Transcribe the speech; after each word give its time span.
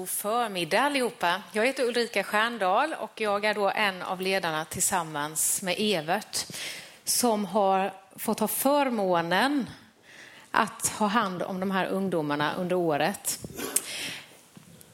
God 0.00 0.08
förmiddag 0.08 0.80
allihopa. 0.80 1.42
Jag 1.52 1.66
heter 1.66 1.84
Ulrika 1.84 2.22
Stjärndal 2.22 2.94
och 3.00 3.20
jag 3.20 3.44
är 3.44 3.54
då 3.54 3.70
en 3.70 4.02
av 4.02 4.20
ledarna 4.20 4.64
tillsammans 4.64 5.62
med 5.62 5.74
Evert 5.78 6.46
som 7.04 7.44
har 7.44 7.92
fått 8.16 8.40
ha 8.40 8.48
förmånen 8.48 9.70
att 10.50 10.86
ha 10.86 11.06
hand 11.06 11.42
om 11.42 11.60
de 11.60 11.70
här 11.70 11.86
ungdomarna 11.86 12.54
under 12.54 12.76
året. 12.76 13.38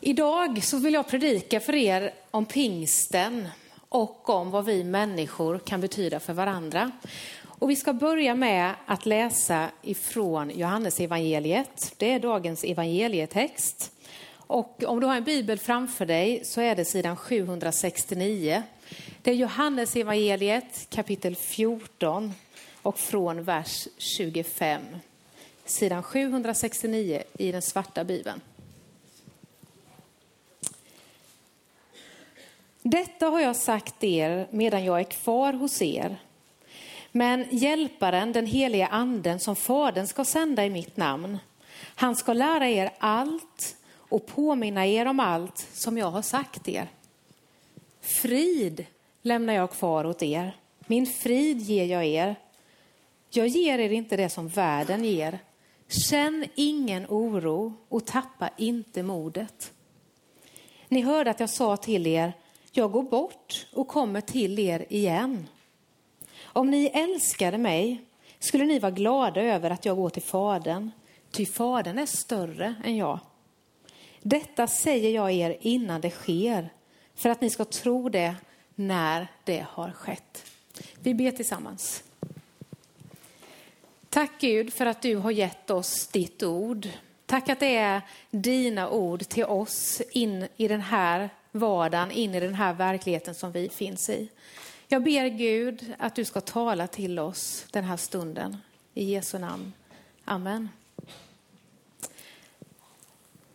Idag 0.01 0.65
så 0.65 0.79
vill 0.79 0.95
jag 0.95 1.09
predika 1.09 1.61
för 1.61 1.75
er 1.75 2.15
om 2.31 2.47
pingsten 2.47 3.49
och 3.89 4.29
om 4.29 4.51
vad 4.51 4.65
vi 4.65 4.85
människor 4.85 5.59
kan 5.59 5.81
betyda 5.81 6.21
för 6.21 6.33
varandra. 6.33 6.91
Och 7.45 7.71
vi 7.71 7.77
ska 7.77 7.93
börja 7.93 8.35
med 8.35 8.75
att 8.87 9.07
läsa 9.07 9.69
ifrån 9.83 10.51
Johannes 10.55 11.01
evangeliet. 11.01 11.95
Det 11.97 12.13
är 12.13 12.21
dagens 12.21 12.65
evangelietext. 12.65 13.93
Och 14.47 14.85
om 14.87 15.01
du 15.01 15.07
har 15.07 15.17
en 15.17 15.25
bibel 15.25 15.59
framför 15.59 16.07
dig 16.07 16.45
så 16.45 16.61
är 16.61 16.77
det 16.77 16.85
sidan 16.85 17.17
769. 17.17 18.63
Det 19.23 19.31
är 19.31 19.35
Johannes 19.35 19.97
evangeliet 19.97 20.87
kapitel 20.91 21.37
14 21.37 22.35
och 22.83 22.99
från 22.99 23.45
vers 23.45 23.89
25. 23.99 24.83
Sidan 25.65 26.03
769 26.03 27.23
i 27.39 27.53
den 27.53 27.63
svarta 27.63 28.05
bibeln. 28.05 28.41
Detta 32.83 33.27
har 33.27 33.41
jag 33.41 33.57
sagt 33.57 34.05
er 34.05 34.47
medan 34.51 34.85
jag 34.85 35.01
är 35.01 35.05
kvar 35.05 35.53
hos 35.53 35.83
er. 35.83 36.17
Men 37.13 37.47
hjälparen, 37.51 38.33
den 38.33 38.47
heliga 38.47 38.87
anden 38.87 39.41
som 39.41 39.57
Fadern 39.57 40.07
ska 40.07 40.25
sända 40.25 40.65
i 40.65 40.71
mitt 40.71 40.97
namn, 40.97 41.39
han 41.79 42.17
ska 42.17 42.33
lära 42.33 42.69
er 42.69 42.91
allt 42.99 43.77
och 44.09 44.27
påminna 44.27 44.87
er 44.87 45.07
om 45.07 45.21
allt 45.21 45.59
som 45.59 45.99
jag 45.99 46.11
har 46.11 46.23
sagt 46.23 46.69
er. 46.69 46.89
Frid 48.01 48.87
lämnar 49.23 49.55
jag 49.55 49.71
kvar 49.71 50.05
åt 50.05 50.23
er. 50.23 50.57
Min 50.87 51.07
frid 51.07 51.61
ger 51.61 51.85
jag 51.85 52.05
er. 52.05 52.37
Jag 53.31 53.47
ger 53.47 53.79
er 53.79 53.91
inte 53.91 54.17
det 54.17 54.29
som 54.29 54.49
världen 54.49 55.05
ger. 55.05 55.39
Känn 55.89 56.47
ingen 56.55 57.07
oro 57.09 57.75
och 57.89 58.07
tappa 58.07 58.51
inte 58.57 59.03
modet. 59.03 59.73
Ni 60.89 61.01
hörde 61.01 61.31
att 61.31 61.41
jag 61.41 61.51
sa 61.51 61.77
till 61.77 62.07
er, 62.07 62.33
jag 62.73 62.93
går 62.93 63.03
bort 63.03 63.67
och 63.73 63.89
kommer 63.89 64.21
till 64.21 64.59
er 64.59 64.87
igen. 64.89 65.49
Om 66.43 66.71
ni 66.71 66.87
älskade 66.87 67.59
mig 67.59 68.05
skulle 68.39 68.65
ni 68.65 68.79
vara 68.79 68.91
glada 68.91 69.43
över 69.43 69.71
att 69.71 69.85
jag 69.85 69.97
går 69.97 70.11
till 70.11 70.23
Fadern, 70.23 70.91
ty 71.31 71.47
Fadern 71.47 71.99
är 71.99 72.07
större 72.07 72.75
än 72.85 72.97
jag. 72.97 73.19
Detta 74.23 74.67
säger 74.67 75.11
jag 75.11 75.33
er 75.33 75.57
innan 75.61 76.01
det 76.01 76.11
sker, 76.11 76.73
för 77.15 77.31
att 77.31 77.41
ni 77.41 77.51
ska 77.51 77.65
tro 77.65 78.09
det 78.09 78.35
när 78.75 79.29
det 79.45 79.67
har 79.71 79.91
skett. 79.91 80.53
Vi 81.01 81.15
ber 81.15 81.31
tillsammans. 81.31 82.05
Tack 84.09 84.31
Gud 84.41 84.73
för 84.73 84.87
att 84.87 85.03
du 85.03 85.17
har 85.17 85.31
gett 85.31 85.71
oss 85.71 86.07
ditt 86.07 86.43
ord. 86.43 86.89
Tack 87.27 87.49
att 87.49 87.61
det 87.61 87.77
är 87.77 88.03
dina 88.31 88.91
ord 88.91 89.21
till 89.21 89.45
oss 89.45 90.03
in 90.11 90.49
i 90.57 90.69
den 90.69 90.81
här 90.81 91.31
vardagen, 91.53 92.11
in 92.11 92.35
i 92.35 92.41
den 92.41 92.55
här 92.55 92.73
verkligheten 92.75 93.35
som 93.35 93.53
vi 93.53 93.69
finns 93.69 94.11
i. 94.11 94.29
Jag 94.89 95.03
ber 95.03 95.29
Gud 95.29 95.95
att 95.99 96.15
du 96.15 96.25
ska 96.25 96.41
tala 96.41 96.87
till 96.87 97.19
oss 97.19 97.67
den 97.71 97.85
här 97.85 97.97
stunden. 97.97 98.57
I 98.95 99.05
Jesu 99.05 99.39
namn. 99.39 99.73
Amen. 100.25 100.69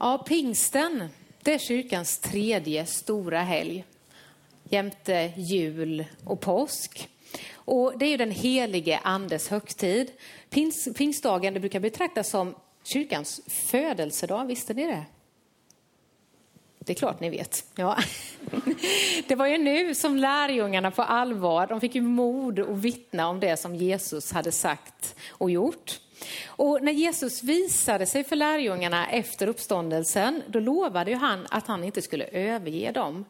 Ja, 0.03 0.17
pingsten, 0.17 1.09
det 1.41 1.53
är 1.53 1.57
kyrkans 1.57 2.19
tredje 2.19 2.85
stora 2.85 3.41
helg 3.41 3.85
jämte 4.63 5.33
jul 5.37 6.05
och 6.23 6.41
påsk. 6.41 7.09
Och 7.53 7.93
det 7.97 8.05
är 8.05 8.09
ju 8.09 8.17
den 8.17 8.31
helige 8.31 8.99
andes 9.03 9.47
högtid. 9.47 10.11
Pins, 10.49 10.87
pingstdagen 10.97 11.53
det 11.53 11.59
brukar 11.59 11.79
betraktas 11.79 12.29
som 12.29 12.55
kyrkans 12.83 13.41
födelsedag, 13.47 14.45
visste 14.45 14.73
ni 14.73 14.85
det? 14.85 15.05
Det 16.79 16.93
är 16.93 16.97
klart 16.97 17.19
ni 17.19 17.29
vet. 17.29 17.65
Ja. 17.75 17.97
Det 19.27 19.35
var 19.35 19.47
ju 19.47 19.57
nu 19.57 19.95
som 19.95 20.17
lärjungarna 20.17 20.91
på 20.91 21.01
allvar, 21.01 21.67
de 21.67 21.81
fick 21.81 21.95
ju 21.95 22.01
mod 22.01 22.59
att 22.59 22.77
vittna 22.77 23.27
om 23.27 23.39
det 23.39 23.57
som 23.57 23.75
Jesus 23.75 24.31
hade 24.31 24.51
sagt 24.51 25.15
och 25.29 25.51
gjort. 25.51 25.99
Och 26.45 26.83
när 26.83 26.91
Jesus 26.91 27.43
visade 27.43 28.05
sig 28.05 28.23
för 28.23 28.35
lärjungarna 28.35 29.07
efter 29.09 29.47
uppståndelsen, 29.47 30.43
då 30.47 30.59
lovade 30.59 31.11
ju 31.11 31.17
han 31.17 31.47
att 31.49 31.67
han 31.67 31.83
inte 31.83 32.01
skulle 32.01 32.25
överge 32.25 32.91
dem. 32.91 33.25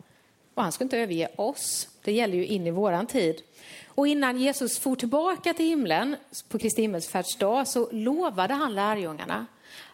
Och 0.53 0.63
han 0.63 0.71
skulle 0.71 0.85
inte 0.85 0.97
överge 0.97 1.27
oss. 1.35 1.87
Det 2.03 2.11
gäller 2.11 2.37
ju 2.37 2.45
in 2.45 2.67
i 2.67 2.71
våran 2.71 3.07
tid. 3.07 3.41
Och 3.87 4.07
innan 4.07 4.37
Jesus 4.37 4.79
for 4.79 4.95
tillbaka 4.95 5.53
till 5.53 5.65
himlen 5.65 6.15
på 6.49 6.59
Kristi 6.59 6.81
himmelsfärdsdag 6.81 7.67
så 7.67 7.89
lovade 7.91 8.53
han 8.53 8.75
lärjungarna 8.75 9.45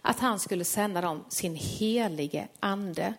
att 0.01 0.19
han 0.19 0.39
skulle 0.39 0.63
sända 0.63 1.01
dem 1.01 1.25
sin 1.29 1.55
helige 1.55 2.47
ande, 2.59 3.13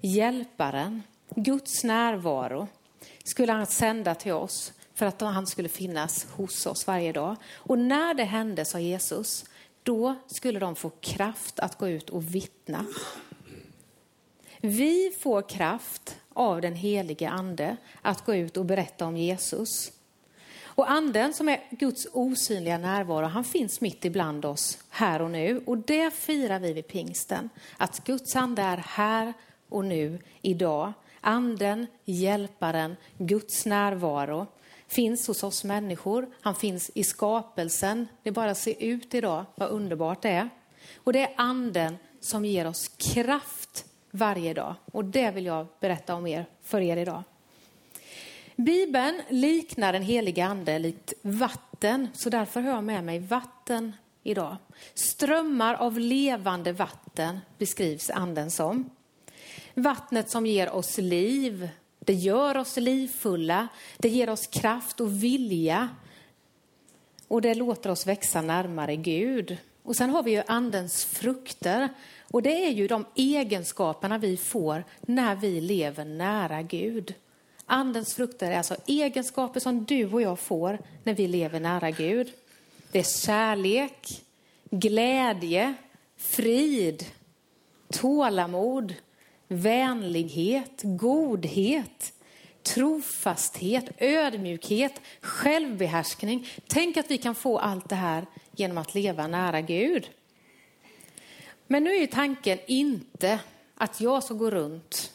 hjälparen, 0.00 1.02
Guds 1.34 1.84
närvaro 1.84 2.68
skulle 3.24 3.52
han 3.52 3.66
sända 3.66 4.14
till 4.14 4.32
oss 4.32 4.72
för 4.98 5.06
att 5.06 5.20
han 5.20 5.46
skulle 5.46 5.68
finnas 5.68 6.26
hos 6.30 6.66
oss 6.66 6.86
varje 6.86 7.12
dag. 7.12 7.36
Och 7.54 7.78
när 7.78 8.14
det 8.14 8.24
hände, 8.24 8.64
sa 8.64 8.78
Jesus, 8.78 9.44
då 9.82 10.14
skulle 10.26 10.58
de 10.58 10.76
få 10.76 10.90
kraft 10.90 11.60
att 11.60 11.78
gå 11.78 11.88
ut 11.88 12.10
och 12.10 12.34
vittna. 12.34 12.86
Vi 14.60 15.12
får 15.20 15.48
kraft 15.48 16.16
av 16.32 16.60
den 16.60 16.74
helige 16.74 17.28
ande 17.28 17.76
att 18.02 18.24
gå 18.24 18.34
ut 18.34 18.56
och 18.56 18.64
berätta 18.64 19.06
om 19.06 19.16
Jesus. 19.16 19.92
Och 20.62 20.90
anden 20.90 21.34
som 21.34 21.48
är 21.48 21.60
Guds 21.70 22.06
osynliga 22.12 22.78
närvaro, 22.78 23.26
han 23.26 23.44
finns 23.44 23.80
mitt 23.80 24.04
ibland 24.04 24.44
oss 24.44 24.78
här 24.90 25.22
och 25.22 25.30
nu. 25.30 25.62
Och 25.66 25.78
det 25.78 26.14
firar 26.14 26.58
vi 26.58 26.72
vid 26.72 26.88
pingsten. 26.88 27.50
Att 27.76 28.04
Guds 28.04 28.36
ande 28.36 28.62
är 28.62 28.76
här 28.76 29.32
och 29.68 29.84
nu, 29.84 30.18
idag. 30.42 30.92
Anden, 31.20 31.86
hjälparen, 32.04 32.96
Guds 33.18 33.66
närvaro 33.66 34.46
finns 34.88 35.26
hos 35.26 35.42
oss 35.42 35.64
människor. 35.64 36.28
Han 36.40 36.54
finns 36.54 36.90
i 36.94 37.04
skapelsen. 37.04 38.08
Det 38.22 38.30
bara 38.30 38.54
ser 38.54 38.82
ut 38.82 39.14
idag 39.14 39.44
vad 39.54 39.68
underbart 39.68 40.22
det 40.22 40.28
är. 40.28 40.50
Och 40.96 41.12
det 41.12 41.22
är 41.22 41.32
anden 41.36 41.96
som 42.20 42.44
ger 42.44 42.66
oss 42.66 42.88
kraft 42.88 43.84
varje 44.10 44.54
dag. 44.54 44.74
Och 44.92 45.04
det 45.04 45.30
vill 45.30 45.46
jag 45.46 45.66
berätta 45.80 46.14
om 46.14 46.26
er 46.26 46.46
för 46.62 46.80
er 46.80 46.96
idag. 46.96 47.22
Bibeln 48.56 49.22
liknar 49.28 49.92
den 49.92 50.02
heliga 50.02 50.46
ande 50.46 50.78
likt 50.78 51.12
vatten, 51.22 52.08
så 52.14 52.30
därför 52.30 52.60
har 52.60 52.70
jag 52.70 52.84
med 52.84 53.04
mig 53.04 53.18
vatten 53.18 53.92
idag. 54.22 54.56
Strömmar 54.94 55.74
av 55.74 55.98
levande 55.98 56.72
vatten 56.72 57.38
beskrivs 57.58 58.10
anden 58.10 58.50
som. 58.50 58.90
Vattnet 59.74 60.30
som 60.30 60.46
ger 60.46 60.70
oss 60.70 60.98
liv, 60.98 61.68
det 62.08 62.14
gör 62.14 62.56
oss 62.56 62.76
livfulla, 62.76 63.68
det 63.98 64.08
ger 64.08 64.30
oss 64.30 64.46
kraft 64.46 65.00
och 65.00 65.22
vilja. 65.22 65.88
Och 67.28 67.42
det 67.42 67.54
låter 67.54 67.90
oss 67.90 68.06
växa 68.06 68.42
närmare 68.42 68.96
Gud. 68.96 69.56
Och 69.82 69.96
sen 69.96 70.10
har 70.10 70.22
vi 70.22 70.30
ju 70.30 70.42
andens 70.46 71.04
frukter. 71.04 71.88
Och 72.30 72.42
det 72.42 72.66
är 72.66 72.70
ju 72.70 72.86
de 72.86 73.06
egenskaperna 73.14 74.18
vi 74.18 74.36
får 74.36 74.84
när 75.00 75.36
vi 75.36 75.60
lever 75.60 76.04
nära 76.04 76.62
Gud. 76.62 77.14
Andens 77.66 78.14
frukter 78.14 78.50
är 78.50 78.56
alltså 78.56 78.76
egenskaper 78.86 79.60
som 79.60 79.84
du 79.84 80.12
och 80.12 80.22
jag 80.22 80.38
får 80.38 80.78
när 81.04 81.14
vi 81.14 81.28
lever 81.28 81.60
nära 81.60 81.90
Gud. 81.90 82.32
Det 82.92 82.98
är 82.98 83.26
kärlek, 83.26 84.22
glädje, 84.70 85.74
frid, 86.16 87.04
tålamod, 87.92 88.94
vänlighet, 89.48 90.80
godhet, 90.82 92.12
trofasthet, 92.62 93.84
ödmjukhet, 93.98 95.00
självbehärskning. 95.20 96.46
Tänk 96.66 96.96
att 96.96 97.10
vi 97.10 97.18
kan 97.18 97.34
få 97.34 97.58
allt 97.58 97.88
det 97.88 97.94
här 97.94 98.26
genom 98.52 98.78
att 98.78 98.94
leva 98.94 99.26
nära 99.26 99.60
Gud. 99.60 100.10
Men 101.66 101.84
nu 101.84 101.96
är 101.96 102.06
tanken 102.06 102.58
inte 102.66 103.40
att 103.74 104.00
jag 104.00 104.24
ska 104.24 104.34
gå 104.34 104.50
runt 104.50 105.12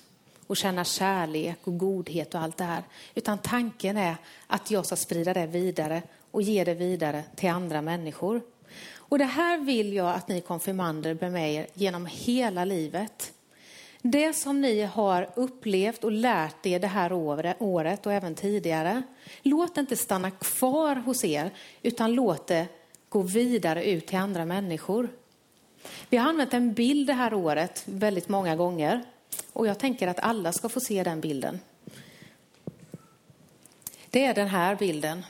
och 0.47 0.57
känna 0.57 0.83
kärlek 0.83 1.57
och 1.63 1.77
godhet 1.77 2.35
och 2.35 2.41
allt 2.41 2.57
det 2.57 2.63
här. 2.63 2.83
Utan 3.15 3.37
tanken 3.37 3.97
är 3.97 4.15
att 4.47 4.71
jag 4.71 4.85
ska 4.85 4.95
sprida 4.95 5.33
det 5.33 5.47
vidare 5.47 6.01
och 6.31 6.41
ge 6.41 6.63
det 6.63 6.73
vidare 6.73 7.23
till 7.35 7.49
andra 7.49 7.81
människor. 7.81 8.41
Och 8.95 9.17
det 9.17 9.25
här 9.25 9.57
vill 9.57 9.93
jag 9.93 10.15
att 10.15 10.27
ni 10.27 10.41
konfirmander 10.41 11.13
bär 11.13 11.29
med 11.29 11.53
er 11.53 11.67
genom 11.73 12.05
hela 12.05 12.65
livet. 12.65 13.33
Det 14.05 14.33
som 14.33 14.61
ni 14.61 14.81
har 14.81 15.29
upplevt 15.35 16.03
och 16.03 16.11
lärt 16.11 16.65
er 16.65 16.79
det 16.79 16.87
här 16.87 17.13
året 17.59 18.05
och 18.05 18.13
även 18.13 18.35
tidigare, 18.35 19.03
låt 19.41 19.75
det 19.75 19.81
inte 19.81 19.97
stanna 19.97 20.31
kvar 20.31 20.95
hos 20.95 21.23
er, 21.23 21.51
utan 21.81 22.13
låt 22.13 22.47
det 22.47 22.67
gå 23.09 23.21
vidare 23.21 23.85
ut 23.85 24.07
till 24.07 24.17
andra 24.17 24.45
människor. 24.45 25.09
Vi 26.09 26.17
har 26.17 26.29
använt 26.29 26.53
en 26.53 26.73
bild 26.73 27.07
det 27.07 27.13
här 27.13 27.33
året 27.33 27.83
väldigt 27.85 28.29
många 28.29 28.55
gånger. 28.55 29.03
Och 29.53 29.67
jag 29.67 29.79
tänker 29.79 30.07
att 30.07 30.19
alla 30.19 30.51
ska 30.51 30.69
få 30.69 30.79
se 30.79 31.03
den 31.03 31.21
bilden. 31.21 31.59
Det 34.09 34.25
är 34.25 34.33
den 34.33 34.47
här 34.47 34.75
bilden. 34.75 35.25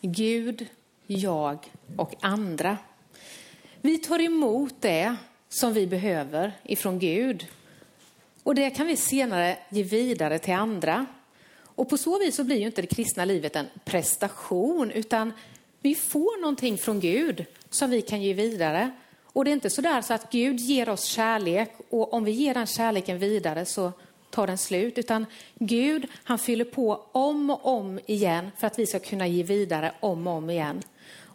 Gud, 0.00 0.66
jag 1.06 1.72
och 1.96 2.14
andra. 2.20 2.78
Vi 3.80 3.98
tar 3.98 4.20
emot 4.20 4.74
det 4.80 5.16
som 5.48 5.72
vi 5.72 5.86
behöver 5.86 6.52
ifrån 6.62 6.98
Gud. 6.98 7.46
Och 8.42 8.54
det 8.54 8.70
kan 8.70 8.86
vi 8.86 8.96
senare 8.96 9.58
ge 9.68 9.82
vidare 9.82 10.38
till 10.38 10.54
andra. 10.54 11.06
Och 11.62 11.88
på 11.88 11.98
så 11.98 12.18
vis 12.18 12.36
så 12.36 12.44
blir 12.44 12.56
ju 12.56 12.66
inte 12.66 12.82
det 12.82 12.86
kristna 12.86 13.24
livet 13.24 13.56
en 13.56 13.66
prestation, 13.84 14.90
utan 14.90 15.32
vi 15.80 15.94
får 15.94 16.40
någonting 16.40 16.78
från 16.78 17.00
Gud 17.00 17.44
som 17.70 17.90
vi 17.90 18.02
kan 18.02 18.22
ge 18.22 18.34
vidare. 18.34 18.90
Och 19.32 19.44
det 19.44 19.50
är 19.50 19.52
inte 19.52 19.70
sådär 19.70 20.02
så 20.02 20.14
att 20.14 20.32
Gud 20.32 20.60
ger 20.60 20.88
oss 20.88 21.04
kärlek 21.04 21.72
och 21.90 22.14
om 22.14 22.24
vi 22.24 22.30
ger 22.30 22.54
den 22.54 22.66
kärleken 22.66 23.18
vidare 23.18 23.64
så 23.64 23.92
tar 24.30 24.46
den 24.46 24.58
slut, 24.58 24.98
utan 24.98 25.26
Gud 25.54 26.06
han 26.24 26.38
fyller 26.38 26.64
på 26.64 27.06
om 27.12 27.50
och 27.50 27.66
om 27.66 28.00
igen 28.06 28.50
för 28.58 28.66
att 28.66 28.78
vi 28.78 28.86
ska 28.86 28.98
kunna 28.98 29.26
ge 29.26 29.42
vidare 29.42 29.92
om 30.00 30.26
och 30.26 30.34
om 30.34 30.50
igen. 30.50 30.82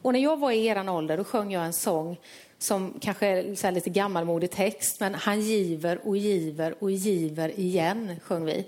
Och 0.01 0.13
när 0.13 0.19
jag 0.19 0.39
var 0.39 0.51
i 0.51 0.65
eran 0.65 0.89
ålder 0.89 1.17
då 1.17 1.23
sjöng 1.23 1.51
jag 1.51 1.65
en 1.65 1.73
sång 1.73 2.17
som 2.59 2.93
kanske 3.01 3.27
är 3.27 3.71
lite 3.71 3.89
gammalmodig 3.89 4.51
text, 4.51 4.99
men 4.99 5.15
han 5.15 5.41
giver 5.41 6.07
och 6.07 6.17
giver 6.17 6.83
och 6.83 6.91
giver 6.91 7.59
igen, 7.59 8.19
sjöng 8.23 8.45
vi. 8.45 8.65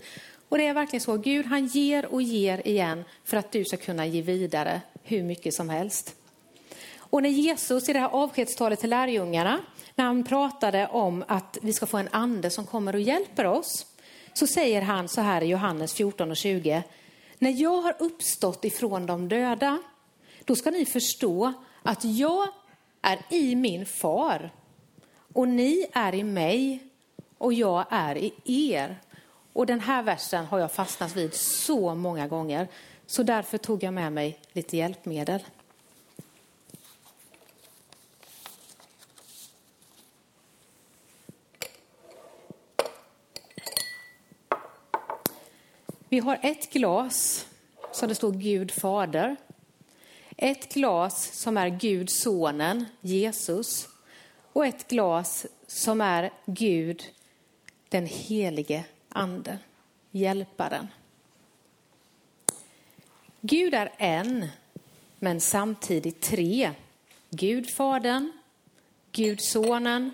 Och 0.49 0.57
det 0.57 0.67
är 0.67 0.73
verkligen 0.73 1.01
så, 1.01 1.17
Gud 1.17 1.45
han 1.45 1.67
ger 1.67 2.05
och 2.05 2.21
ger 2.21 2.67
igen 2.67 3.03
för 3.23 3.37
att 3.37 3.51
du 3.51 3.65
ska 3.65 3.77
kunna 3.77 4.05
ge 4.05 4.21
vidare 4.21 4.81
hur 5.03 5.23
mycket 5.23 5.53
som 5.53 5.69
helst. 5.69 6.15
Och 6.97 7.23
när 7.23 7.29
Jesus 7.29 7.89
i 7.89 7.93
det 7.93 7.99
här 7.99 8.09
avskedstalet 8.09 8.79
till 8.79 8.89
lärjungarna, 8.89 9.59
när 9.95 10.05
han 10.05 10.23
pratade 10.23 10.87
om 10.87 11.23
att 11.27 11.57
vi 11.61 11.73
ska 11.73 11.85
få 11.85 11.97
en 11.97 12.09
ande 12.11 12.49
som 12.49 12.65
kommer 12.65 12.93
och 12.95 13.01
hjälper 13.01 13.45
oss, 13.45 13.85
så 14.33 14.47
säger 14.47 14.81
han 14.81 15.07
så 15.07 15.21
här 15.21 15.41
i 15.43 15.45
Johannes 15.45 15.93
14 15.93 16.31
och 16.31 16.37
20. 16.37 16.83
När 17.39 17.51
jag 17.51 17.81
har 17.81 17.95
uppstått 17.99 18.65
ifrån 18.65 19.05
de 19.05 19.29
döda, 19.29 19.77
då 20.45 20.55
ska 20.55 20.71
ni 20.71 20.85
förstå 20.85 21.53
att 21.83 22.03
jag 22.03 22.47
är 23.07 23.19
i 23.29 23.55
min 23.55 23.85
far 23.85 24.51
och 25.33 25.47
ni 25.47 25.87
är 25.93 26.15
i 26.15 26.23
mig 26.23 26.79
och 27.37 27.53
jag 27.53 27.85
är 27.89 28.17
i 28.17 28.33
er. 28.45 28.99
Och 29.53 29.65
den 29.65 29.79
här 29.79 30.03
versen 30.03 30.45
har 30.45 30.59
jag 30.59 30.71
fastnat 30.71 31.15
vid 31.15 31.33
så 31.33 31.95
många 31.95 32.27
gånger, 32.27 32.67
så 33.05 33.23
därför 33.23 33.57
tog 33.57 33.83
jag 33.83 33.93
med 33.93 34.13
mig 34.13 34.39
lite 34.53 34.77
hjälpmedel. 34.77 35.43
Vi 46.09 46.19
har 46.19 46.39
ett 46.41 46.73
glas 46.73 47.47
som 47.91 48.09
det 48.09 48.15
står 48.15 48.31
Gud 48.31 48.71
fader. 48.71 49.35
Ett 50.37 50.73
glas 50.73 51.33
som 51.33 51.57
är 51.57 51.69
Gud 51.69 52.09
sonen, 52.09 52.85
Jesus. 53.01 53.87
Och 54.53 54.65
ett 54.65 54.87
glas 54.87 55.45
som 55.67 56.01
är 56.01 56.31
Gud 56.45 57.03
den 57.89 58.05
helige 58.05 58.85
anden, 59.09 59.57
hjälparen. 60.11 60.87
Gud 63.41 63.73
är 63.73 63.93
en, 63.97 64.47
men 65.19 65.41
samtidigt 65.41 66.21
tre. 66.21 66.71
Gud 67.29 67.69
Fadern, 67.69 68.31
Gud 69.11 69.41
Sonen 69.41 70.11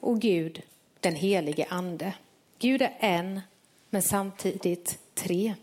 och 0.00 0.20
Gud 0.20 0.62
den 1.00 1.14
helige 1.14 1.66
Ande. 1.70 2.14
Gud 2.58 2.82
är 2.82 2.96
en, 3.00 3.40
men 3.90 4.02
samtidigt 4.02 4.98
tre. 5.14 5.54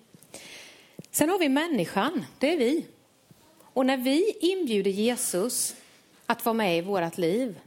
Sen 1.12 1.30
har 1.30 1.40
vi 1.40 1.50
människan, 1.50 2.26
det 2.40 2.54
är 2.54 2.58
vi. 2.58 2.86
Och 3.74 3.86
när 3.86 3.98
vi 3.98 4.38
inbjuder 4.40 4.92
Jesus 4.92 5.76
att 6.26 6.46
vara 6.46 6.54
med 6.54 6.78
i 6.78 6.82
vårt 6.82 7.18
liv, 7.18 7.60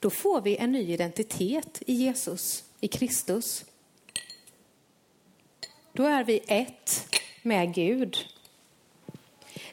då 0.00 0.10
får 0.10 0.40
vi 0.40 0.56
en 0.56 0.72
ny 0.72 0.92
identitet 0.92 1.82
i 1.86 1.92
Jesus, 1.94 2.64
i 2.80 2.88
Kristus. 2.88 3.64
Då 5.92 6.02
är 6.02 6.24
vi 6.24 6.40
ett 6.46 7.18
med 7.42 7.74
Gud. 7.74 8.16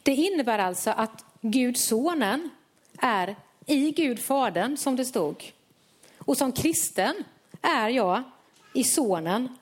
Det 0.03 0.15
innebär 0.15 0.59
alltså 0.59 0.89
att 0.89 1.25
Gud 1.41 1.77
sonen 1.77 2.49
är 2.97 3.35
i 3.65 3.91
Gud 3.91 4.19
fadern 4.19 4.77
som 4.77 4.95
det 4.95 5.05
stod. 5.05 5.51
Och 6.17 6.37
som 6.37 6.51
kristen 6.51 7.23
är 7.61 7.89
jag 7.89 8.23
i 8.73 8.83
sonen 8.83 9.57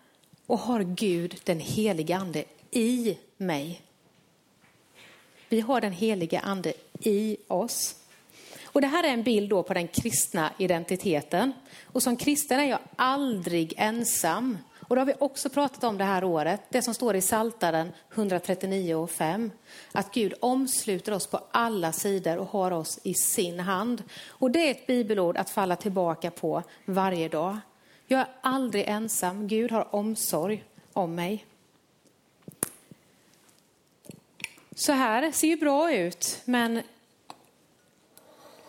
och 0.46 0.60
har 0.60 0.84
Gud 0.84 1.42
den 1.44 1.60
helige 1.60 2.18
ande 2.18 2.44
i 2.72 3.18
mig. 3.38 3.82
Vi 5.50 5.62
har 5.62 5.82
den 5.82 5.92
helige 5.92 6.40
ande 6.40 6.74
i 7.00 7.38
oss. 7.48 7.96
Och 8.66 8.82
det 8.82 8.88
här 8.88 9.04
är 9.04 9.08
en 9.08 9.24
bild 9.24 9.50
då 9.50 9.64
på 9.64 9.74
den 9.74 9.88
kristna 9.88 10.52
identiteten. 10.58 11.54
Och 11.86 12.04
som 12.04 12.18
kristen 12.18 12.60
är 12.60 12.66
jag 12.66 12.80
aldrig 12.96 13.74
ensam. 13.78 14.58
Och 14.88 14.96
det 14.96 15.02
har 15.02 15.06
vi 15.06 15.14
också 15.20 15.50
pratat 15.50 15.84
om 15.84 15.98
det 15.98 16.04
här 16.04 16.24
året, 16.24 16.62
det 16.70 16.82
som 16.82 16.94
står 16.94 17.16
i 17.16 17.22
Saltaren 17.22 17.92
139 18.14 18.96
och 18.96 19.12
5. 19.12 19.52
Att 19.92 20.14
Gud 20.14 20.34
omsluter 20.40 21.12
oss 21.12 21.28
på 21.28 21.40
alla 21.52 21.92
sidor 21.92 22.38
och 22.38 22.48
har 22.48 22.72
oss 22.72 23.00
i 23.04 23.14
sin 23.14 23.60
hand. 23.60 24.04
Och 24.28 24.52
det 24.52 24.68
är 24.68 24.72
ett 24.72 24.88
bibelord 24.88 25.38
att 25.38 25.50
falla 25.50 25.76
tillbaka 25.76 26.32
på 26.32 26.64
varje 26.86 27.30
dag. 27.30 27.58
Jag 28.08 28.20
är 28.20 28.28
aldrig 28.42 28.88
ensam, 28.88 29.48
Gud 29.48 29.72
har 29.72 29.96
omsorg 29.96 30.64
om 30.94 31.16
mig. 31.16 31.46
Så 34.80 34.92
här 34.92 35.32
ser 35.32 35.48
ju 35.48 35.56
bra 35.56 35.94
ut, 35.94 36.42
men 36.46 36.82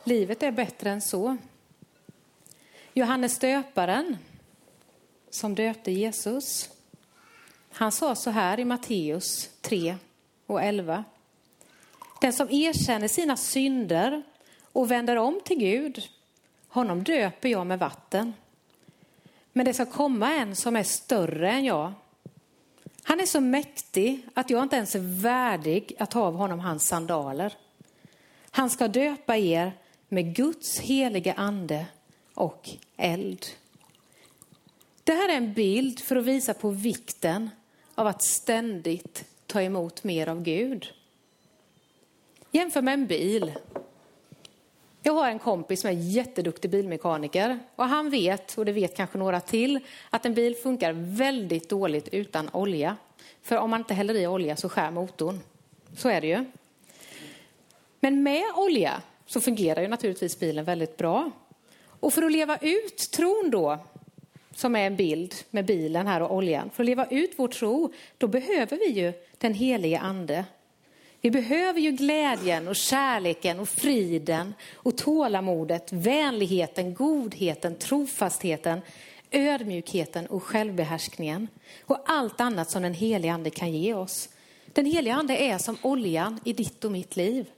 livet 0.04 0.42
är 0.42 0.50
bättre 0.50 0.90
än 0.90 1.00
så. 1.00 1.36
Johannes 2.94 3.38
döparen, 3.38 4.16
som 5.30 5.54
döpte 5.54 5.90
Jesus, 5.90 6.70
han 7.72 7.92
sa 7.92 8.14
så 8.14 8.30
här 8.30 8.60
i 8.60 8.64
Matteus 8.64 9.50
3 9.60 9.96
och 10.46 10.62
11. 10.62 11.04
Den 12.20 12.32
som 12.32 12.50
erkänner 12.50 13.08
sina 13.08 13.36
synder 13.36 14.22
och 14.72 14.90
vänder 14.90 15.16
om 15.16 15.40
till 15.44 15.58
Gud, 15.58 16.08
honom 16.68 17.04
döper 17.04 17.48
jag 17.48 17.66
med 17.66 17.78
vatten. 17.78 18.32
Men 19.52 19.66
det 19.66 19.74
ska 19.74 19.86
komma 19.86 20.32
en 20.32 20.56
som 20.56 20.76
är 20.76 20.82
större 20.82 21.50
än 21.50 21.64
jag. 21.64 21.92
Han 23.10 23.20
är 23.20 23.26
så 23.26 23.40
mäktig 23.40 24.26
att 24.34 24.50
jag 24.50 24.62
inte 24.62 24.76
ens 24.76 24.94
är 24.94 25.22
värdig 25.22 25.92
att 25.98 26.12
ha 26.12 26.22
av 26.22 26.34
honom 26.34 26.60
hans 26.60 26.86
sandaler. 26.86 27.54
Han 28.50 28.70
ska 28.70 28.88
döpa 28.88 29.36
er 29.36 29.72
med 30.08 30.36
Guds 30.36 30.80
heliga 30.80 31.32
ande 31.32 31.86
och 32.34 32.70
eld. 32.96 33.46
Det 35.04 35.12
här 35.12 35.28
är 35.28 35.36
en 35.36 35.52
bild 35.52 36.00
för 36.00 36.16
att 36.16 36.24
visa 36.24 36.54
på 36.54 36.70
vikten 36.70 37.50
av 37.94 38.06
att 38.06 38.22
ständigt 38.22 39.24
ta 39.46 39.62
emot 39.62 40.04
mer 40.04 40.26
av 40.26 40.42
Gud. 40.42 40.92
Jämför 42.50 42.82
med 42.82 42.94
en 42.94 43.06
bil. 43.06 43.52
Jag 45.02 45.12
har 45.12 45.28
en 45.28 45.38
kompis 45.38 45.80
som 45.80 45.90
är 45.90 45.94
jätteduktig 45.94 46.70
bilmekaniker 46.70 47.58
och 47.76 47.84
han 47.84 48.10
vet, 48.10 48.58
och 48.58 48.64
det 48.64 48.72
vet 48.72 48.96
kanske 48.96 49.18
några 49.18 49.40
till, 49.40 49.80
att 50.10 50.26
en 50.26 50.34
bil 50.34 50.54
funkar 50.54 50.92
väldigt 50.92 51.68
dåligt 51.68 52.08
utan 52.08 52.50
olja. 52.52 52.96
För 53.42 53.56
om 53.56 53.70
man 53.70 53.80
inte 53.80 53.94
häller 53.94 54.14
i 54.14 54.26
olja 54.26 54.56
så 54.56 54.68
skär 54.68 54.90
motorn. 54.90 55.40
Så 55.96 56.08
är 56.08 56.20
det 56.20 56.26
ju. 56.26 56.44
Men 58.00 58.22
med 58.22 58.44
olja 58.56 59.02
så 59.26 59.40
fungerar 59.40 59.82
ju 59.82 59.88
naturligtvis 59.88 60.38
bilen 60.38 60.64
väldigt 60.64 60.96
bra. 60.96 61.30
Och 62.00 62.14
för 62.14 62.22
att 62.22 62.32
leva 62.32 62.56
ut 62.56 63.10
tron 63.10 63.50
då, 63.50 63.78
som 64.54 64.76
är 64.76 64.86
en 64.86 64.96
bild 64.96 65.34
med 65.50 65.64
bilen 65.64 66.06
här 66.06 66.22
och 66.22 66.36
oljan, 66.36 66.70
för 66.70 66.82
att 66.82 66.86
leva 66.86 67.06
ut 67.06 67.32
vår 67.36 67.48
tro, 67.48 67.92
då 68.18 68.26
behöver 68.26 68.76
vi 68.76 68.88
ju 68.90 69.12
den 69.38 69.54
helige 69.54 69.98
ande 69.98 70.44
vi 71.20 71.30
behöver 71.30 71.80
ju 71.80 71.90
glädjen 71.90 72.68
och 72.68 72.76
kärleken 72.76 73.60
och 73.60 73.68
friden 73.68 74.54
och 74.74 74.96
tålamodet, 74.96 75.92
vänligheten, 75.92 76.94
godheten, 76.94 77.76
trofastheten, 77.78 78.80
ödmjukheten 79.30 80.26
och 80.26 80.42
självbehärskningen 80.42 81.48
och 81.84 81.98
allt 82.06 82.40
annat 82.40 82.70
som 82.70 82.82
den 82.82 82.94
heliga 82.94 83.32
ande 83.32 83.50
kan 83.50 83.72
ge 83.72 83.94
oss. 83.94 84.28
Den 84.72 84.86
heliga 84.86 85.14
ande 85.14 85.36
är 85.36 85.58
som 85.58 85.76
oljan 85.82 86.40
i 86.44 86.52
ditt 86.52 86.84
och 86.84 86.92
mitt 86.92 87.16
liv. 87.16 87.50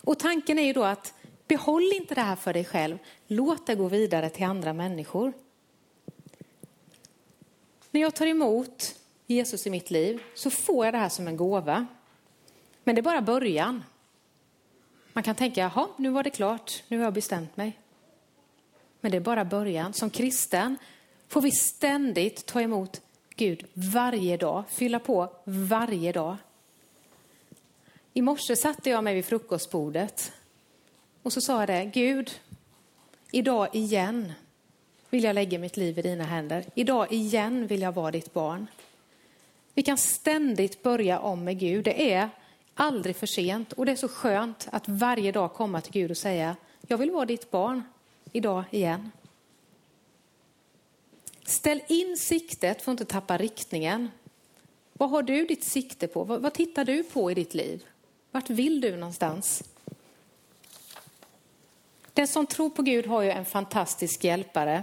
Och 0.00 0.18
tanken 0.18 0.58
är 0.58 0.62
ju 0.62 0.72
då 0.72 0.84
att 0.84 1.14
behåll 1.48 1.92
inte 1.94 2.14
det 2.14 2.20
här 2.20 2.36
för 2.36 2.52
dig 2.52 2.64
själv, 2.64 2.98
låt 3.26 3.66
det 3.66 3.74
gå 3.74 3.88
vidare 3.88 4.30
till 4.30 4.44
andra 4.44 4.72
människor. 4.72 5.32
När 7.90 8.00
jag 8.00 8.14
tar 8.14 8.26
emot 8.26 8.94
Jesus 9.26 9.66
i 9.66 9.70
mitt 9.70 9.90
liv 9.90 10.22
så 10.34 10.50
får 10.50 10.84
jag 10.84 10.94
det 10.94 10.98
här 10.98 11.08
som 11.08 11.28
en 11.28 11.36
gåva. 11.36 11.86
Men 12.84 12.94
det 12.94 13.00
är 13.00 13.02
bara 13.02 13.22
början. 13.22 13.84
Man 15.12 15.24
kan 15.24 15.34
tänka, 15.34 15.60
jaha, 15.60 15.88
nu 15.96 16.10
var 16.10 16.22
det 16.22 16.30
klart, 16.30 16.82
nu 16.88 16.98
har 16.98 17.04
jag 17.04 17.14
bestämt 17.14 17.56
mig. 17.56 17.78
Men 19.00 19.10
det 19.10 19.16
är 19.16 19.20
bara 19.20 19.44
början. 19.44 19.92
Som 19.92 20.10
kristen 20.10 20.76
får 21.28 21.40
vi 21.40 21.50
ständigt 21.50 22.46
ta 22.46 22.60
emot 22.60 23.00
Gud 23.36 23.64
varje 23.72 24.36
dag, 24.36 24.64
fylla 24.68 24.98
på 24.98 25.32
varje 25.44 26.12
dag. 26.12 26.36
I 28.12 28.22
morse 28.22 28.56
satte 28.56 28.90
jag 28.90 29.04
mig 29.04 29.14
vid 29.14 29.24
frukostbordet 29.24 30.32
och 31.22 31.32
så 31.32 31.40
sa 31.40 31.60
jag 31.60 31.68
det, 31.68 31.84
Gud, 31.84 32.40
idag 33.30 33.68
igen 33.72 34.32
vill 35.10 35.24
jag 35.24 35.34
lägga 35.34 35.58
mitt 35.58 35.76
liv 35.76 35.98
i 35.98 36.02
dina 36.02 36.24
händer. 36.24 36.64
Idag 36.74 37.12
igen 37.12 37.66
vill 37.66 37.82
jag 37.82 37.92
vara 37.92 38.10
ditt 38.10 38.32
barn. 38.32 38.66
Vi 39.74 39.82
kan 39.82 39.98
ständigt 39.98 40.82
börja 40.82 41.18
om 41.18 41.44
med 41.44 41.58
Gud. 41.58 41.84
Det 41.84 42.12
är 42.12 42.28
aldrig 42.74 43.16
för 43.16 43.26
sent 43.26 43.72
och 43.72 43.86
det 43.86 43.92
är 43.92 43.96
så 43.96 44.08
skönt 44.08 44.68
att 44.72 44.88
varje 44.88 45.32
dag 45.32 45.52
komma 45.52 45.80
till 45.80 45.92
Gud 45.92 46.10
och 46.10 46.16
säga, 46.16 46.56
jag 46.86 46.98
vill 46.98 47.10
vara 47.10 47.26
ditt 47.26 47.50
barn 47.50 47.82
idag 48.32 48.64
igen. 48.70 49.10
Ställ 51.44 51.82
in 51.88 52.16
siktet 52.16 52.82
för 52.82 52.92
att 52.92 53.00
inte 53.00 53.12
tappa 53.12 53.38
riktningen. 53.38 54.10
Vad 54.92 55.10
har 55.10 55.22
du 55.22 55.46
ditt 55.46 55.64
sikte 55.64 56.06
på? 56.06 56.24
Vad, 56.24 56.42
vad 56.42 56.52
tittar 56.52 56.84
du 56.84 57.02
på 57.02 57.30
i 57.30 57.34
ditt 57.34 57.54
liv? 57.54 57.84
Vart 58.30 58.50
vill 58.50 58.80
du 58.80 58.96
någonstans? 58.96 59.62
Den 62.12 62.28
som 62.28 62.46
tror 62.46 62.70
på 62.70 62.82
Gud 62.82 63.06
har 63.06 63.22
ju 63.22 63.30
en 63.30 63.44
fantastisk 63.44 64.24
hjälpare. 64.24 64.82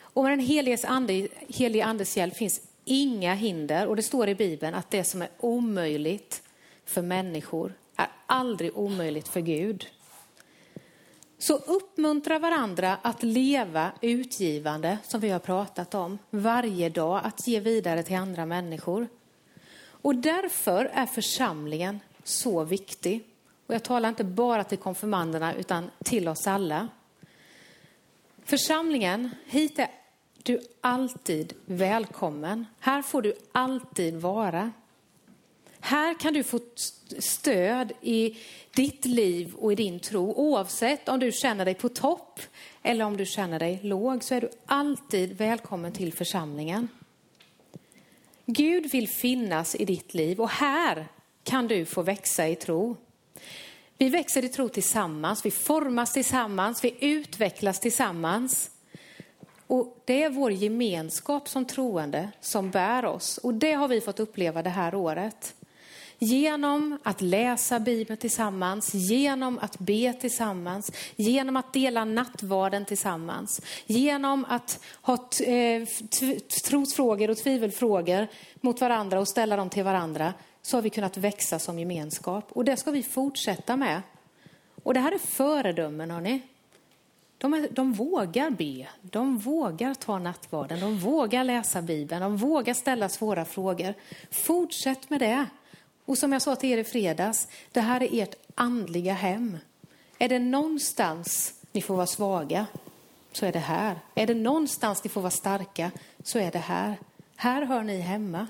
Och 0.00 0.22
med 0.22 0.32
den 0.32 0.40
heliges 0.40 0.84
ande, 0.84 1.28
helige 1.48 1.84
andes 1.84 2.16
hjälp 2.16 2.36
finns 2.36 2.60
inga 2.84 3.34
hinder. 3.34 3.86
Och 3.86 3.96
det 3.96 4.02
står 4.02 4.28
i 4.28 4.34
Bibeln 4.34 4.74
att 4.74 4.90
det 4.90 5.04
som 5.04 5.22
är 5.22 5.28
omöjligt 5.40 6.42
för 6.92 7.02
människor 7.02 7.74
är 7.96 8.08
aldrig 8.26 8.76
omöjligt 8.76 9.28
för 9.28 9.40
Gud. 9.40 9.86
Så 11.38 11.56
uppmuntra 11.56 12.38
varandra 12.38 12.98
att 13.02 13.22
leva 13.22 13.92
utgivande, 14.00 14.98
som 15.04 15.20
vi 15.20 15.30
har 15.30 15.38
pratat 15.38 15.94
om, 15.94 16.18
varje 16.30 16.88
dag, 16.88 17.20
att 17.24 17.46
ge 17.46 17.60
vidare 17.60 18.02
till 18.02 18.16
andra 18.16 18.46
människor. 18.46 19.08
Och 19.84 20.14
därför 20.14 20.84
är 20.84 21.06
församlingen 21.06 22.00
så 22.24 22.64
viktig. 22.64 23.24
Och 23.66 23.74
jag 23.74 23.82
talar 23.82 24.08
inte 24.08 24.24
bara 24.24 24.64
till 24.64 24.78
konfirmanderna 24.78 25.54
utan 25.54 25.90
till 26.04 26.28
oss 26.28 26.46
alla. 26.46 26.88
Församlingen, 28.44 29.30
hit 29.46 29.78
är 29.78 29.90
du 30.42 30.60
alltid 30.80 31.52
välkommen. 31.66 32.66
Här 32.80 33.02
får 33.02 33.22
du 33.22 33.34
alltid 33.52 34.16
vara. 34.16 34.72
Här 35.84 36.14
kan 36.14 36.34
du 36.34 36.42
få 36.42 36.60
stöd 37.18 37.92
i 38.00 38.36
ditt 38.74 39.04
liv 39.04 39.54
och 39.54 39.72
i 39.72 39.74
din 39.74 40.00
tro. 40.00 40.32
Oavsett 40.32 41.08
om 41.08 41.20
du 41.20 41.32
känner 41.32 41.64
dig 41.64 41.74
på 41.74 41.88
topp 41.88 42.40
eller 42.82 43.04
om 43.04 43.16
du 43.16 43.26
känner 43.26 43.58
dig 43.58 43.80
låg 43.82 44.24
så 44.24 44.34
är 44.34 44.40
du 44.40 44.50
alltid 44.66 45.36
välkommen 45.36 45.92
till 45.92 46.12
församlingen. 46.12 46.88
Gud 48.46 48.90
vill 48.90 49.08
finnas 49.08 49.74
i 49.74 49.84
ditt 49.84 50.14
liv 50.14 50.40
och 50.40 50.50
här 50.50 51.06
kan 51.44 51.68
du 51.68 51.84
få 51.84 52.02
växa 52.02 52.48
i 52.48 52.56
tro. 52.56 52.96
Vi 53.98 54.08
växer 54.08 54.44
i 54.44 54.48
tro 54.48 54.68
tillsammans, 54.68 55.46
vi 55.46 55.50
formas 55.50 56.12
tillsammans, 56.12 56.84
vi 56.84 56.96
utvecklas 57.00 57.80
tillsammans. 57.80 58.70
Och 59.66 60.02
det 60.04 60.22
är 60.22 60.30
vår 60.30 60.52
gemenskap 60.52 61.48
som 61.48 61.64
troende 61.64 62.28
som 62.40 62.70
bär 62.70 63.04
oss. 63.04 63.38
Och 63.38 63.54
det 63.54 63.72
har 63.72 63.88
vi 63.88 64.00
fått 64.00 64.20
uppleva 64.20 64.62
det 64.62 64.70
här 64.70 64.94
året. 64.94 65.54
Genom 66.24 66.98
att 67.02 67.20
läsa 67.20 67.80
Bibeln 67.80 68.16
tillsammans, 68.16 68.94
genom 68.94 69.58
att 69.58 69.78
be 69.78 70.12
tillsammans, 70.12 70.92
genom 71.16 71.56
att 71.56 71.72
dela 71.72 72.04
nattvarden 72.04 72.84
tillsammans, 72.84 73.60
genom 73.86 74.44
att 74.44 74.84
ha 75.02 75.28
eh, 75.46 75.88
trosfrågor 76.64 77.30
och 77.30 77.36
tvivelfrågor 77.36 78.26
mot 78.60 78.80
varandra 78.80 79.20
och 79.20 79.28
ställa 79.28 79.56
dem 79.56 79.70
till 79.70 79.84
varandra, 79.84 80.34
så 80.62 80.76
har 80.76 80.82
vi 80.82 80.90
kunnat 80.90 81.16
växa 81.16 81.58
som 81.58 81.78
gemenskap. 81.78 82.52
Och 82.52 82.64
det 82.64 82.76
ska 82.76 82.90
vi 82.90 83.02
fortsätta 83.02 83.76
med. 83.76 84.02
Och 84.82 84.94
det 84.94 85.00
här 85.00 85.12
är 85.12 85.18
föredömen, 85.18 86.10
hörni. 86.10 86.42
De, 87.38 87.54
är, 87.54 87.68
de 87.70 87.92
vågar 87.92 88.50
be, 88.50 88.88
de 89.02 89.38
vågar 89.38 89.94
ta 89.94 90.18
nattvarden, 90.18 90.80
de 90.80 90.98
vågar 90.98 91.44
läsa 91.44 91.82
Bibeln, 91.82 92.22
de 92.22 92.36
vågar 92.36 92.74
ställa 92.74 93.08
svåra 93.08 93.44
frågor. 93.44 93.94
Fortsätt 94.30 95.10
med 95.10 95.20
det. 95.20 95.46
Och 96.04 96.18
som 96.18 96.32
jag 96.32 96.42
sa 96.42 96.56
till 96.56 96.70
er 96.70 96.78
i 96.78 96.84
fredags, 96.84 97.48
det 97.72 97.80
här 97.80 98.02
är 98.02 98.22
ert 98.22 98.34
andliga 98.54 99.12
hem. 99.12 99.58
Är 100.18 100.28
det 100.28 100.38
någonstans 100.38 101.54
ni 101.72 101.82
får 101.82 101.96
vara 101.96 102.06
svaga, 102.06 102.66
så 103.32 103.46
är 103.46 103.52
det 103.52 103.58
här. 103.58 103.98
Är 104.14 104.26
det 104.26 104.34
någonstans 104.34 105.04
ni 105.04 105.10
får 105.10 105.20
vara 105.20 105.30
starka, 105.30 105.90
så 106.22 106.38
är 106.38 106.50
det 106.50 106.58
här. 106.58 106.98
Här 107.36 107.64
hör 107.64 107.82
ni 107.82 108.00
hemma. 108.00 108.46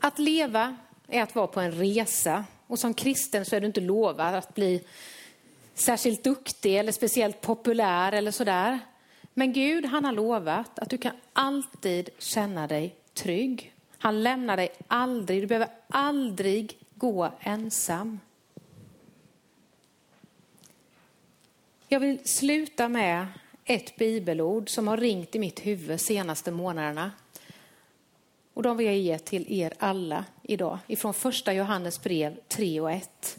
Att 0.00 0.18
leva 0.18 0.76
är 1.08 1.22
att 1.22 1.34
vara 1.34 1.46
på 1.46 1.60
en 1.60 1.72
resa. 1.72 2.44
Och 2.66 2.78
som 2.78 2.94
kristen 2.94 3.44
så 3.44 3.56
är 3.56 3.60
du 3.60 3.66
inte 3.66 3.80
lovad 3.80 4.34
att 4.34 4.54
bli 4.54 4.84
särskilt 5.74 6.24
duktig 6.24 6.76
eller 6.76 6.92
speciellt 6.92 7.40
populär 7.40 8.12
eller 8.12 8.30
sådär. 8.30 8.78
Men 9.34 9.52
Gud 9.52 9.84
han 9.84 10.04
har 10.04 10.12
lovat 10.12 10.78
att 10.78 10.90
du 10.90 10.98
kan 10.98 11.16
alltid 11.32 12.10
känna 12.18 12.66
dig 12.66 12.96
trygg. 13.14 13.74
Han 13.98 14.22
lämnar 14.22 14.56
dig 14.56 14.72
aldrig, 14.88 15.42
du 15.42 15.46
behöver 15.46 15.68
aldrig 15.88 16.78
gå 16.94 17.30
ensam. 17.40 18.20
Jag 21.88 22.00
vill 22.00 22.18
sluta 22.24 22.88
med 22.88 23.26
ett 23.64 23.96
bibelord 23.96 24.70
som 24.70 24.88
har 24.88 24.96
ringt 24.96 25.34
i 25.34 25.38
mitt 25.38 25.66
huvud 25.66 26.00
senaste 26.00 26.50
månaderna. 26.50 27.12
Och 28.54 28.62
de 28.62 28.76
vill 28.76 28.86
jag 28.86 28.96
ge 28.96 29.18
till 29.18 29.52
er 29.52 29.72
alla 29.78 30.24
idag, 30.42 30.78
ifrån 30.86 31.14
första 31.14 31.52
Johannes 31.52 32.02
brev 32.02 32.38
3 32.48 32.80
och 32.80 32.92
1. 32.92 33.38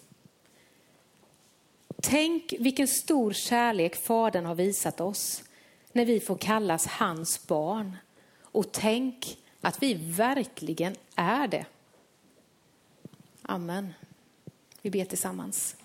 Tänk 2.02 2.54
vilken 2.60 2.88
stor 2.88 3.34
kärlek 3.34 3.96
Fadern 3.96 4.46
har 4.46 4.56
visat 4.56 5.02
oss 5.02 5.44
när 5.92 6.06
vi 6.06 6.20
får 6.20 6.38
kallas 6.38 6.88
hans 6.88 7.48
barn. 7.48 7.98
Och 8.42 8.72
tänk 8.72 9.38
att 9.66 9.84
vi 9.84 9.94
verkligen 9.94 10.96
är 11.16 11.48
det. 11.48 11.66
Amen. 13.42 13.94
Vi 14.82 14.90
ber 14.90 15.06
tillsammans. 15.06 15.76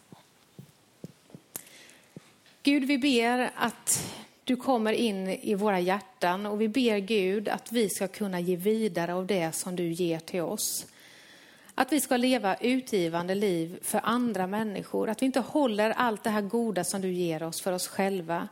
Gud, 2.63 2.85
vi 2.85 2.99
ber 2.99 3.51
att 3.57 4.15
du 4.45 4.57
kommer 4.57 4.93
in 4.93 5.29
i 5.29 5.55
våra 5.55 5.81
hjärtan 5.81 6.47
och 6.47 6.61
vi 6.61 6.69
ber 6.69 6.99
Gud 6.99 7.49
att 7.49 7.73
vi 7.73 7.89
ska 7.89 8.09
kunna 8.09 8.41
ge 8.41 8.57
vidare 8.57 9.15
av 9.15 9.27
det 9.27 9.55
som 9.55 9.77
du 9.77 9.93
ger 9.93 10.19
till 10.19 10.41
oss. 10.41 10.87
Att 11.75 11.93
vi 11.93 12.01
ska 12.01 12.17
leva 12.17 12.57
utgivande 12.57 13.35
liv 13.35 13.79
för 13.83 14.01
andra 14.05 14.47
människor. 14.47 15.09
Att 15.09 15.23
vi 15.23 15.27
inte 15.27 15.41
håller 15.41 15.91
allt 15.91 16.25
det 16.25 16.31
här 16.31 16.43
goda 16.43 16.85
som 16.85 17.01
du 17.01 17.13
ger 17.13 17.43
oss 17.43 17.61
för 17.61 17.73
oss 17.73 17.89
själva. 17.89 18.49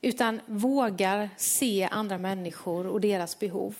Utan 0.00 0.40
vågar 0.46 1.30
se 1.36 1.88
andra 1.90 2.18
människor 2.18 2.86
och 2.86 3.00
deras 3.00 3.38
behov. 3.38 3.74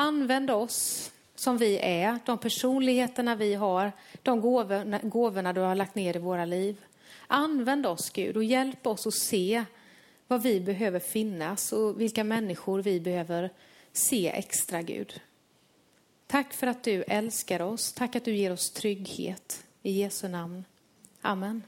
Använd 0.00 0.50
oss 0.50 1.10
som 1.34 1.58
vi 1.58 1.78
är, 1.78 2.18
de 2.24 2.38
personligheterna 2.38 3.34
vi 3.34 3.54
har, 3.54 3.92
de 4.22 4.40
gåvorna, 4.40 4.98
gåvorna 5.02 5.52
du 5.52 5.60
har 5.60 5.74
lagt 5.74 5.94
ner 5.94 6.16
i 6.16 6.18
våra 6.18 6.44
liv. 6.44 6.84
Använd 7.26 7.86
oss 7.86 8.10
Gud 8.10 8.36
och 8.36 8.44
hjälp 8.44 8.86
oss 8.86 9.06
att 9.06 9.14
se 9.14 9.64
var 10.26 10.38
vi 10.38 10.60
behöver 10.60 11.00
finnas 11.00 11.72
och 11.72 12.00
vilka 12.00 12.24
människor 12.24 12.82
vi 12.82 13.00
behöver 13.00 13.50
se 13.92 14.28
extra 14.28 14.82
Gud. 14.82 15.20
Tack 16.26 16.52
för 16.52 16.66
att 16.66 16.84
du 16.84 17.02
älskar 17.02 17.62
oss. 17.62 17.92
Tack 17.92 18.16
att 18.16 18.24
du 18.24 18.34
ger 18.36 18.52
oss 18.52 18.70
trygghet. 18.70 19.64
I 19.82 19.92
Jesu 19.92 20.28
namn. 20.28 20.64
Amen. 21.20 21.62